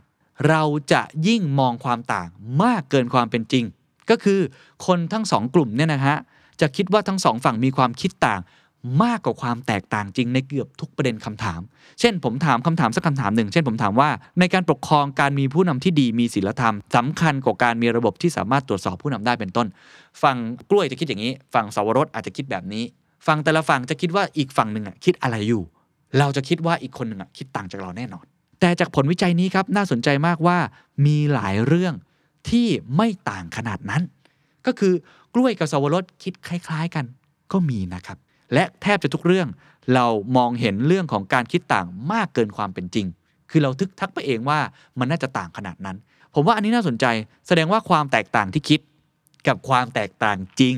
[0.49, 2.29] เราจะยิ่งมองความต่าง
[2.63, 3.65] มากเกินความเป็นจริง
[4.09, 4.39] ก็คือ
[4.85, 6.17] คนทั้งสองกลุ่มเนี่ยนะฮะ
[6.61, 8.41] จะคิดว่าทั้งสองฝั่งมีความคิดต่าง
[9.03, 11.61] มากกว่าความแตกต่างจริงในเกือบทุกประเด็นคำถาม
[11.99, 19.67] เช่น ผมถามคำถามสักคำถามหนึ่ง เช่นผมถามว่า ในการปกครองการมีผู้นำที่ดีมีศีลธรรมสำคัญกว่าการมีระบบที่สามารถตรวจสอบผู้นำได้เป็นต้น
[20.21, 20.37] ฝั่ง
[20.69, 22.83] กล้วยจะคิดอย่างนี้ ฝั่งสวรสอาจจะคิดแบบนี้
[23.27, 25.63] ฝั่งแต่ละฝั่งจะคิดว่าอีกฝั่งหนึ่งอะคิดอะไรอยู่
[26.19, 28.25] เราจะคิดว่าอีกคนหนึ่งอะคิดต่างจากเราแน่นอน
[28.59, 30.57] แต่จากผลวิจัยนี้ครับน่าสนใจมากว่า
[31.05, 31.93] มีหลายเรื่อง
[32.49, 34.03] ที่ไม่ต่างขนาดนั้น
[34.65, 34.93] ก็คือ
[35.33, 37.05] กล้วยกับสวรสคิดคล้าย ๆ กัน
[37.51, 38.17] ก็มีนะครับ
[38.53, 39.47] และแทบจะทุกเรื่อง
[39.93, 40.05] เรา
[40.37, 43.07] มองเห็นเรื่องของการคิดต่างมากเกินความเป็นจริง
[43.49, 44.59] คือเราทึกทักไปเองว่า
[44.99, 45.97] มันน่าจะต่างขนาดนั้น
[46.33, 47.05] ผมว่าอันนี้น่าสนใจ
[47.47, 48.79] แสดงว่าความแตกต่างที่คิด
[49.47, 50.75] กับความแตกต่างจริง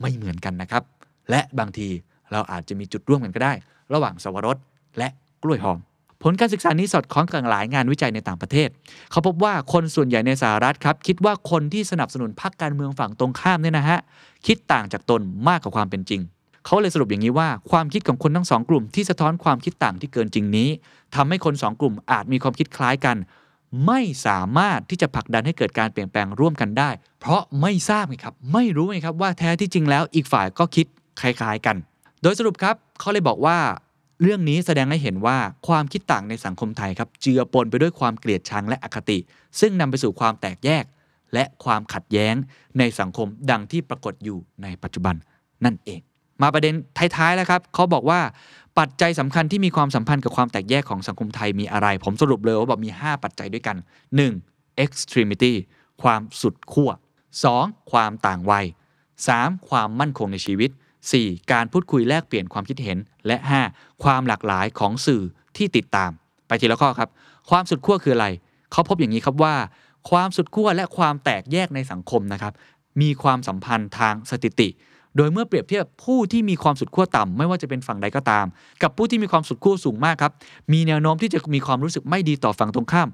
[0.00, 0.82] ไม่เหมือนกันนะครับ
[1.30, 1.88] และบางที
[2.32, 3.52] เราอาจจะมีจุดร่วมกันก็ได้
[3.92, 4.56] ระหว่างสวรส
[4.98, 5.08] และ
[5.42, 5.78] กล้วยหอม
[6.22, 8.68] ผลการศึกษานี้สอดคล้องกับหลายงานวิจัยในต่างประเทศ
[9.10, 13.98] เขาพบว่าคนส่วนใหญ่ในสหรัฐครับ คิดว่าคนที่สนับสนุนพรรคการเมืองฝั่งตรงข้ามเนี่ยนะฮะ
[14.46, 16.20] คิดต่างจากตนมากกว่าความเป็นจริง
[16.66, 20.68] เขาเลยสรุปอย่างนี้ว่าความคิดของคนทั้งสองกลุ่มที่สะท้อนความคิดต่างที่เกินจริงนี้
[21.14, 23.16] ทำให้คนสองกลุ่มอาจมีความคิดคล้ายกัน
[23.86, 30.86] ไม่สามารถที่จะผลักดันให้เกิดการเปลี่ยนแปลงร่วมกันได้ เพราะไม่ทราบไงครับไม่รู้ไงครับว่าแท้ที่จริงแล้วอีกฝ่ายก็คิด
[31.20, 31.76] คล้าย ๆ กัน
[32.22, 33.58] โดยสรุปครับเขาเลยบอกว่า
[34.22, 39.18] เรื่องนี้แสดงให้เห็นว่าความคิดต่างในสังคมไทยครับ เจือปนไปด้วยความเกลียดชังและอคติ
[39.60, 40.84] ซึ่งนำไปสู่ความแตกแยก
[41.34, 42.34] และความขัดแย้ง
[42.78, 45.14] ในสังคมดังที่ปรากฏอยู่ในปัจจุบัน
[45.64, 46.00] นั่นเอง
[46.42, 46.74] มาประเด็น
[47.16, 48.20] ท้ายๆแล้วครับเขาบอกว่า
[48.78, 53.76] ปัจจัยสำคัญที่มีความสัมพันธ์กับความแตกแยกของสังคมไทยมีอะไร ผมสรุปเลยว่าบอกมี 5 ปัจจัยด้วยกัน
[54.30, 54.84] 1.
[54.84, 55.52] extremity
[56.02, 56.90] ความสุดขั้ว
[57.40, 57.90] 2.
[57.92, 58.66] ความต่างวัย
[59.16, 59.68] 3.
[59.68, 60.70] ความมั่นคงในชีวิต
[61.08, 61.52] 4.
[61.52, 63.36] การพูดคุยแลกเปลี่ยนความคิดเห็น และ
[63.70, 64.02] 5.
[64.02, 65.22] ความหลากหลายของสื่อ
[65.56, 66.10] ที่ติดตาม
[66.46, 67.10] ไปทีละข้อครับ
[67.50, 68.26] ความสุดขั้วคืออะไร
[68.72, 69.54] เขาพบอย่างนี้ครับว่า
[70.10, 72.52] ความสุดขั้วและความแตกแยกในสังคมนะครับ
[73.00, 74.68] มีความสัมพันธ์ทางสถิติ
[75.16, 78.46] โดยเมื่อเปรียบเทียบผู้ที่มีความสุดขั้วต่ำไม่ว่าจะเป็นฝั่งใดก็ตาม
[78.82, 80.32] กับผู้ที่มีความสุดขั้วสูงมากครับ
[80.72, 83.08] มีแนวโน้มที่จะมีความรู้สึกไม่ดีต่อฝั่งตรงข้าม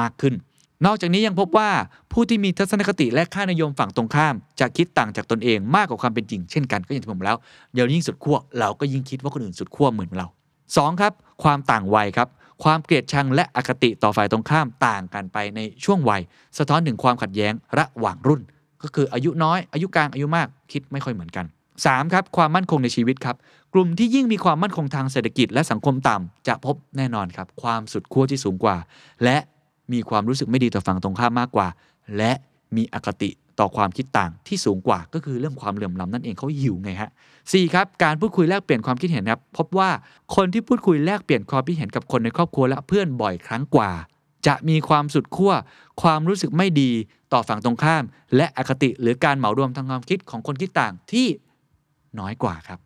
[0.00, 0.34] มากขึ้น
[0.86, 1.70] นอกจากนี้ยังพบว่า
[2.12, 7.36] ผู้ที่มีทัศนคติและค่านิยมฝั่งตรงข้าม จะคิดต่างจากตนเองมากกว่าความเป็นจริงเช่นกันก็อย่างที่ผมบอกแล้ว
[7.74, 10.26] เดี๋ยวยิ่งสุดขั้วเราก็ยิ่งคิดว่าคนอื่นสุดขั้วเหมือนเรา
[10.68, 11.00] 2.
[11.00, 12.28] ครับความต่างวัยครับ
[12.64, 16.22] ความเกลียดชังและอคติต่อฝ่ายตรงข้ามต่างกันไปในช่วงวัย
[16.58, 18.40] สะท้อนถึงความขัดแย้งระหว่างรุ่น
[18.82, 21.46] ก็คืออายุน้อย อายุกลางอายุมากคิดไม่ค่อยเหมือนกัน
[21.80, 22.12] 3.
[22.12, 23.36] ครับความมั่นคงในชีวิตครับ
[23.74, 28.76] กลุ่มที่ยิ่งมีความมั่นคงทางเศรษฐกิจและสังคมต่ำจะพบแน่นอนครับความสุดขั้วที่สูงกว่า
[29.24, 29.36] และ
[29.92, 31.68] มีความรู้สึกไม่ดีต่อฝั่งตรงข้ามมากกว่า
[32.16, 32.32] และ
[32.76, 37.74] มีอคติต่อความคิดต่างที่สูงกว่าก็คือเรื่องความเหลื่อมล้ำนั่นเองเขาหิวไงฮะ 4.
[37.74, 39.90] ครับการพูดคุยแลกเปลี่ยนความคิดเห็นครับพบว่า
[40.36, 43.90] คนที่พูดคุยแลกเปลี่ยนความคิดเห็นกับคนในครอบครัวและเพื่อนบ่อยครั้งกว่า
[44.46, 45.52] จะมีความสุดขั้ว
[46.02, 46.90] ความรู้สึกไม่ดี
[47.32, 48.04] ต่อฝั่งตรงข้าม
[48.36, 51.26] และอคติหรือการเหมารวมทางความคิดของคนคิดต่างที่
[52.18, 52.78] น้อยกว่าครับ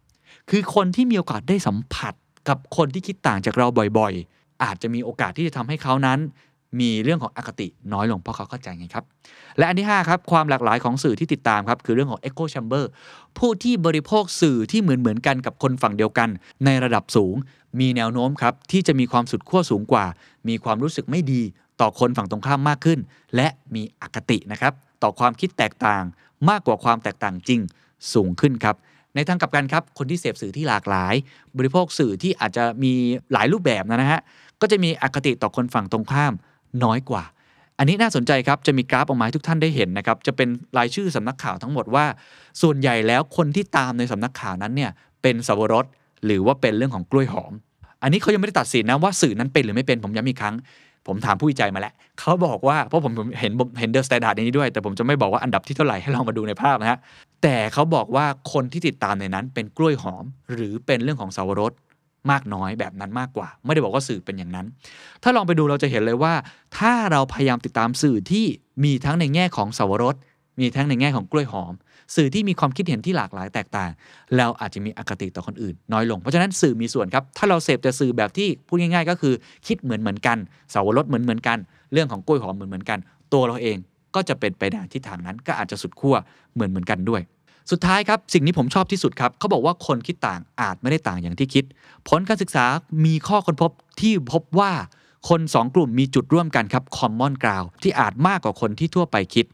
[0.50, 2.14] คือคนที่มีโอกาสได้สัมผัส
[2.48, 3.66] กับคนที่คิดต่างจากเรา
[3.98, 6.18] บ่อยๆ อาจจะมีโอกาสที่จะทำให้เขานั้น
[6.80, 9.04] มีเรื่องของอคติน้อยลงเพราะเขาเข้าใจไงครับ
[9.58, 12.84] และอันที่5ครับความหลากหลายของสื่อที่ติดตามครับคือเรื่องของ Echo Chamber
[13.38, 16.28] ผู้ที่บริโภคสื่อที่เหมือนเหมือนกันกับคนฝั่งเดียวกัน
[16.64, 17.34] ในระดับสูง
[17.80, 20.06] มีแนวโน้มครับที่จะมีความสุดขั้วสูงกว่า
[20.48, 21.42] มีความรู้สึกไม่ดี
[21.80, 22.98] ต่อคนฝั่งตรงข้ามมากขึ้น
[23.36, 26.02] และมีอคตินะครับต่อความคิดแตกต่าง
[26.48, 27.60] มากกว่าความแตกต่างจริง
[28.14, 28.76] สูงขึ้นครับ
[29.14, 31.14] ในทางกลับกันครับ คนที่เสพสื่อที่หลากหลาย
[31.56, 32.92] บริโภคสื่อที่อาจจะมี
[33.32, 34.20] หลายรูปแบบนะฮะ
[34.60, 36.32] ก็จะมีอคติต่อคนฝั่งตรงข้าม
[36.84, 37.24] น้อยกว่า
[37.78, 42.04] อันนี้น่าสนใจครับ จะมีกราฟออกมาให้ทุกท่านได้เห็นนะครับ จะเป็นรายชื่อสำนักข่าวทั้งหมดว่า
[42.62, 44.90] ส่วนใหญ่แล้วคนที่ตามในสำนักข่าวนั้นเนี่ย
[45.22, 45.84] เป็นเสาวรส
[46.24, 47.52] หรือว่าเป็นเรื่องของกล้วยหอม
[48.02, 50.54] อันนี้เขายังไม่ได้ตัดสินนะว่าสื่อนั้นเป็นหรือไม่เป็นผมย้ำอีกครั้ง
[51.06, 56.98] ผมถามผู้วิจัยมาแล้วเขาบอกว่าเพราะผมเห็นเห็น THE STANDARD ในนี้ด้วย แต่ผมจะไม่บอกว่าอันดับที่เท่าไหร่ให้ลองมาดูในภาพนะฮะ
[57.42, 61.72] แต่เขาบอกว่าคนที่ติดตามในนั้นเป็นกล้วยหอม หรือเป็นเรื่องของเสาวรส
[62.30, 64.66] มากน้อยแบบนั้นมากกว่า ไม่ได้บอกว่าสื่อเป็นอย่างนั้น
[65.22, 66.34] ถ้าลองไปดูเราจะเห็นเลยว่า
[66.78, 68.46] ถ้าเราพยายามติดตามสื่อที่
[68.84, 70.16] มีทั้งในแง่ของสาวรส
[70.60, 71.74] มีทั้งในแง่ของกล้วยหอม
[72.14, 73.90] สื่อที่มีความคิดเห็นที่หลากหลายแตกต่าง
[74.36, 79.34] เราอาจจะมีอคติต่อคนอื่น น้อยลง เพราะฉะนั้นสื่อมีส่วนครับ ถ้าเราเสพแต่สื่อแบบที่พูดง่ายๆ ก็คือ
[79.66, 80.38] คิดเหมือนเหมือนกัน
[80.74, 81.58] สาวรสเหมือนเหมือนกัน
[81.92, 82.98] เรื่องของกล้วยหอมเหมือนเหมือนกัน
[83.32, 83.76] ตัวเราเอง
[84.14, 86.16] ก็จะเป็นไปในทิศทางนั้นก็อาจจะสุดขั้ว
[86.54, 87.22] เหมือนเหมือนกันด้วย
[87.70, 91.64] สุดท้ายครับสิ่งที่ผมชอบที่สุดครับเขาบอกว่าคนคิดต่างอาจไม่ได้ต่างอย่างที่คิด
[92.08, 92.64] ผลการศึกษา
[93.04, 94.72] มีข้อค้นพบที่พบว่า
[95.28, 99.46] คน2กลุ่มมีจุดร่วมกันครับ common ground ที่อาจมากกว่าคนที่ทั่วไปคิด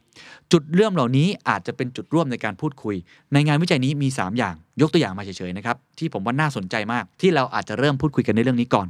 [0.52, 2.96] จุดเริ่มเหล่านี้อาจจะเป็นจุดร่วมในการพูดคุย
[3.32, 8.86] ในงานวิจัยนี้มี 3 อย่าง ยกตัวอย่างมาเฉยๆนะครับที่ผมว่าน่าสนใจมาก ที่เราอาจจะเริ่มพูดคุยกันในเรื่องนี้ก่อน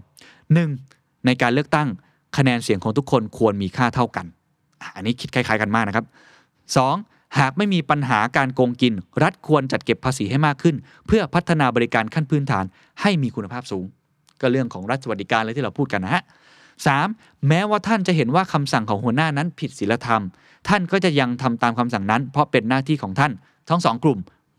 [0.63, 1.27] 1.
[1.27, 1.89] ในการเลือกตั้ง
[2.37, 4.27] คะแนนเสียงของทุกคนควรมีค่าเท่ากัน
[4.97, 7.12] อันนี้คิดคล้ายๆกันมากนะครับ 2.
[7.39, 12.65] หากไม่มีปัญหาการโกงกิน รัฐควรจัดเก็บภาษีให้มากขึ้น เพื่อพัฒนาบริการขั้นพื้นฐาน
[13.01, 13.85] ให้มีคุณภาพสูง
[14.41, 16.23] ก็เรื่องของรัฐสวัสดิการเลยที่เราพูดกันนะฮะ
[16.87, 17.49] 3.
[17.49, 20.23] แม้ว่าท่านจะเห็นว่าคำสั่งของหัวหน้านั้นผิดศีลธรรม
[20.69, 23.33] ท่านก็จะยังทำตามคำสั่งนั้น เพราะเป็นหน้าที่ของท่าน
[23.69, 24.19] ทั้งสองกลุ่ม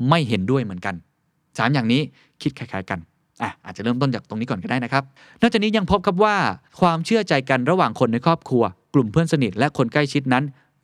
[0.10, 0.96] ไม่เห็นด้วยเหมือนกัน
[1.36, 2.02] 3 อย่างนี้
[2.42, 3.00] คิดคล้ายๆกัน
[3.42, 5.04] อะอาจจะเริ่มต้นจากตรงนี้ก่อนก็ได้นะครับ
[5.42, 6.36] นอกจากนี้ยังพบครับว่า
[6.82, 10.44] ความเชื่อใจกันระหว่างคนในครอบครัว กลุ่มเพื่อนสนิทและคนใกล้ชิดนั้น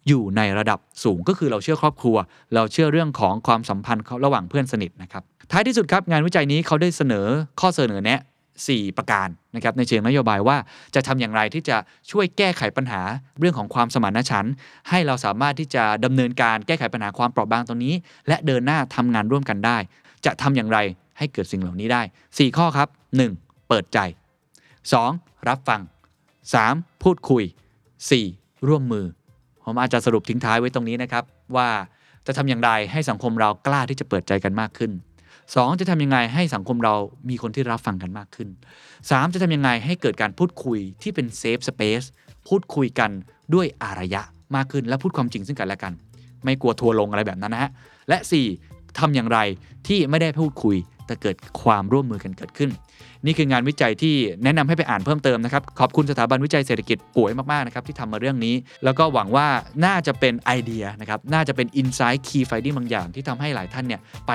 [0.10, 2.18] อยู่ในระดับสูงก็คือเราเชื่อครอบครัว
[2.56, 7.28] เราเชื่อเรื่องของความสัมพันธ์ระหว่างเพื่อนสนิทนะครับท้ายที่สุดครับงานวิจัยนี้เขาได้เสนอ
[7.60, 8.22] ข้อเสนอแนะ
[8.60, 10.58] 4 ประการนะครับในเชิงนโยบายว่า
[10.96, 11.78] จะทำอย่างไรที่จะ
[12.12, 13.02] ช่วยแก้ไขปัญหา
[13.40, 14.54] เรื่องของความสมานฉันท์
[14.90, 17.94] ให้เราสามารถที่จะดำเนินการแก้ไขปัญหาความเปราะบางตรงนี้
[18.28, 19.78] และเดินหน้าทำงานร่วมกันได้
[20.26, 20.80] จะทำอย่างไร
[21.18, 22.88] ให้เกิดสิ่งเหล่านี้ได้ 4 ข้อครับ
[23.30, 23.68] 1.
[23.70, 24.00] เปิดใจ
[24.74, 25.48] 2.
[25.50, 25.82] รับฟัง
[26.42, 27.04] 3.
[27.04, 27.44] พูดคุย
[28.06, 28.68] 4.
[28.68, 29.06] ร่วมมือ
[29.70, 31.24] ผมอาจจะสรุปทิ้งท้ายไว้ตรงนี้นะครับ
[31.56, 31.68] ว่า
[32.28, 34.92] จะทำอย่างไรให้สังคมเรากล้าที่จะเปิดใจกันมากขึ้น
[35.36, 35.80] 2.
[35.80, 36.96] จะทำยังไงให้สังคมเรา
[37.30, 38.50] มีคนที่รับฟังกันมากขึ้น
[38.90, 39.34] 3.
[39.34, 42.04] จะทำยังไงให้เกิดการพูดคุยที่เป็นเซฟสเปซ
[42.48, 43.12] พูดคุยกัน
[43.54, 44.22] ด้วยอารยะ
[44.56, 45.94] มากขึ้น และพูดความจริงซึ่งกันและกัน
[46.44, 47.72] ไม่กลัวทัวร์ลงอะไรแบบนั้นนะฮะ
[48.10, 48.18] และ
[48.58, 49.00] 4.
[49.00, 49.40] ทำอย่างไร
[49.88, 52.70] ที่ไม่ได้พูดคุยแต่เกิดความร่วมมือกันเกิดขึ้น
[53.26, 59.48] นี่คืองานวิจัยที่แนะนำให้ไปอ่านเพิ่มเติมนะครับ ขอบคุณสถาบันวิจัยเศรษฐกิจป๋วยมากๆนะครับที่ทำมาเรื่องนี้ แล้วก็หวังว่า
[59.86, 64.32] น่าจะเป็นไอเดียนะครับน่าจะเป็น insight key finding บางอย่าง ที่ทำให้หลายท่านเนี่ยไป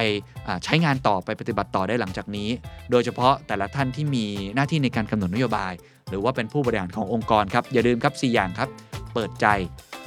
[0.64, 2.48] ใช้งานต่อไปปฏิบัติต่อได้หลังจากนี้
[2.90, 4.24] โดยเฉพาะแต่ละท่านที่มี
[4.54, 5.72] หน้าที่ในการกำหนดนโยบาย
[6.10, 8.68] หรือว่าเป็นผู้บริหารขององค์กรครับอย่าลืมครับ 4 อย่างครับ
[9.14, 9.46] เปิดใจ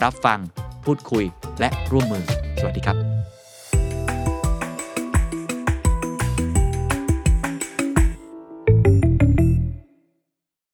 [0.04, 0.40] รับฟัง
[0.86, 1.24] พูดคุย
[1.60, 2.24] และร่วมมือ
[2.60, 3.37] สวัสดีครับ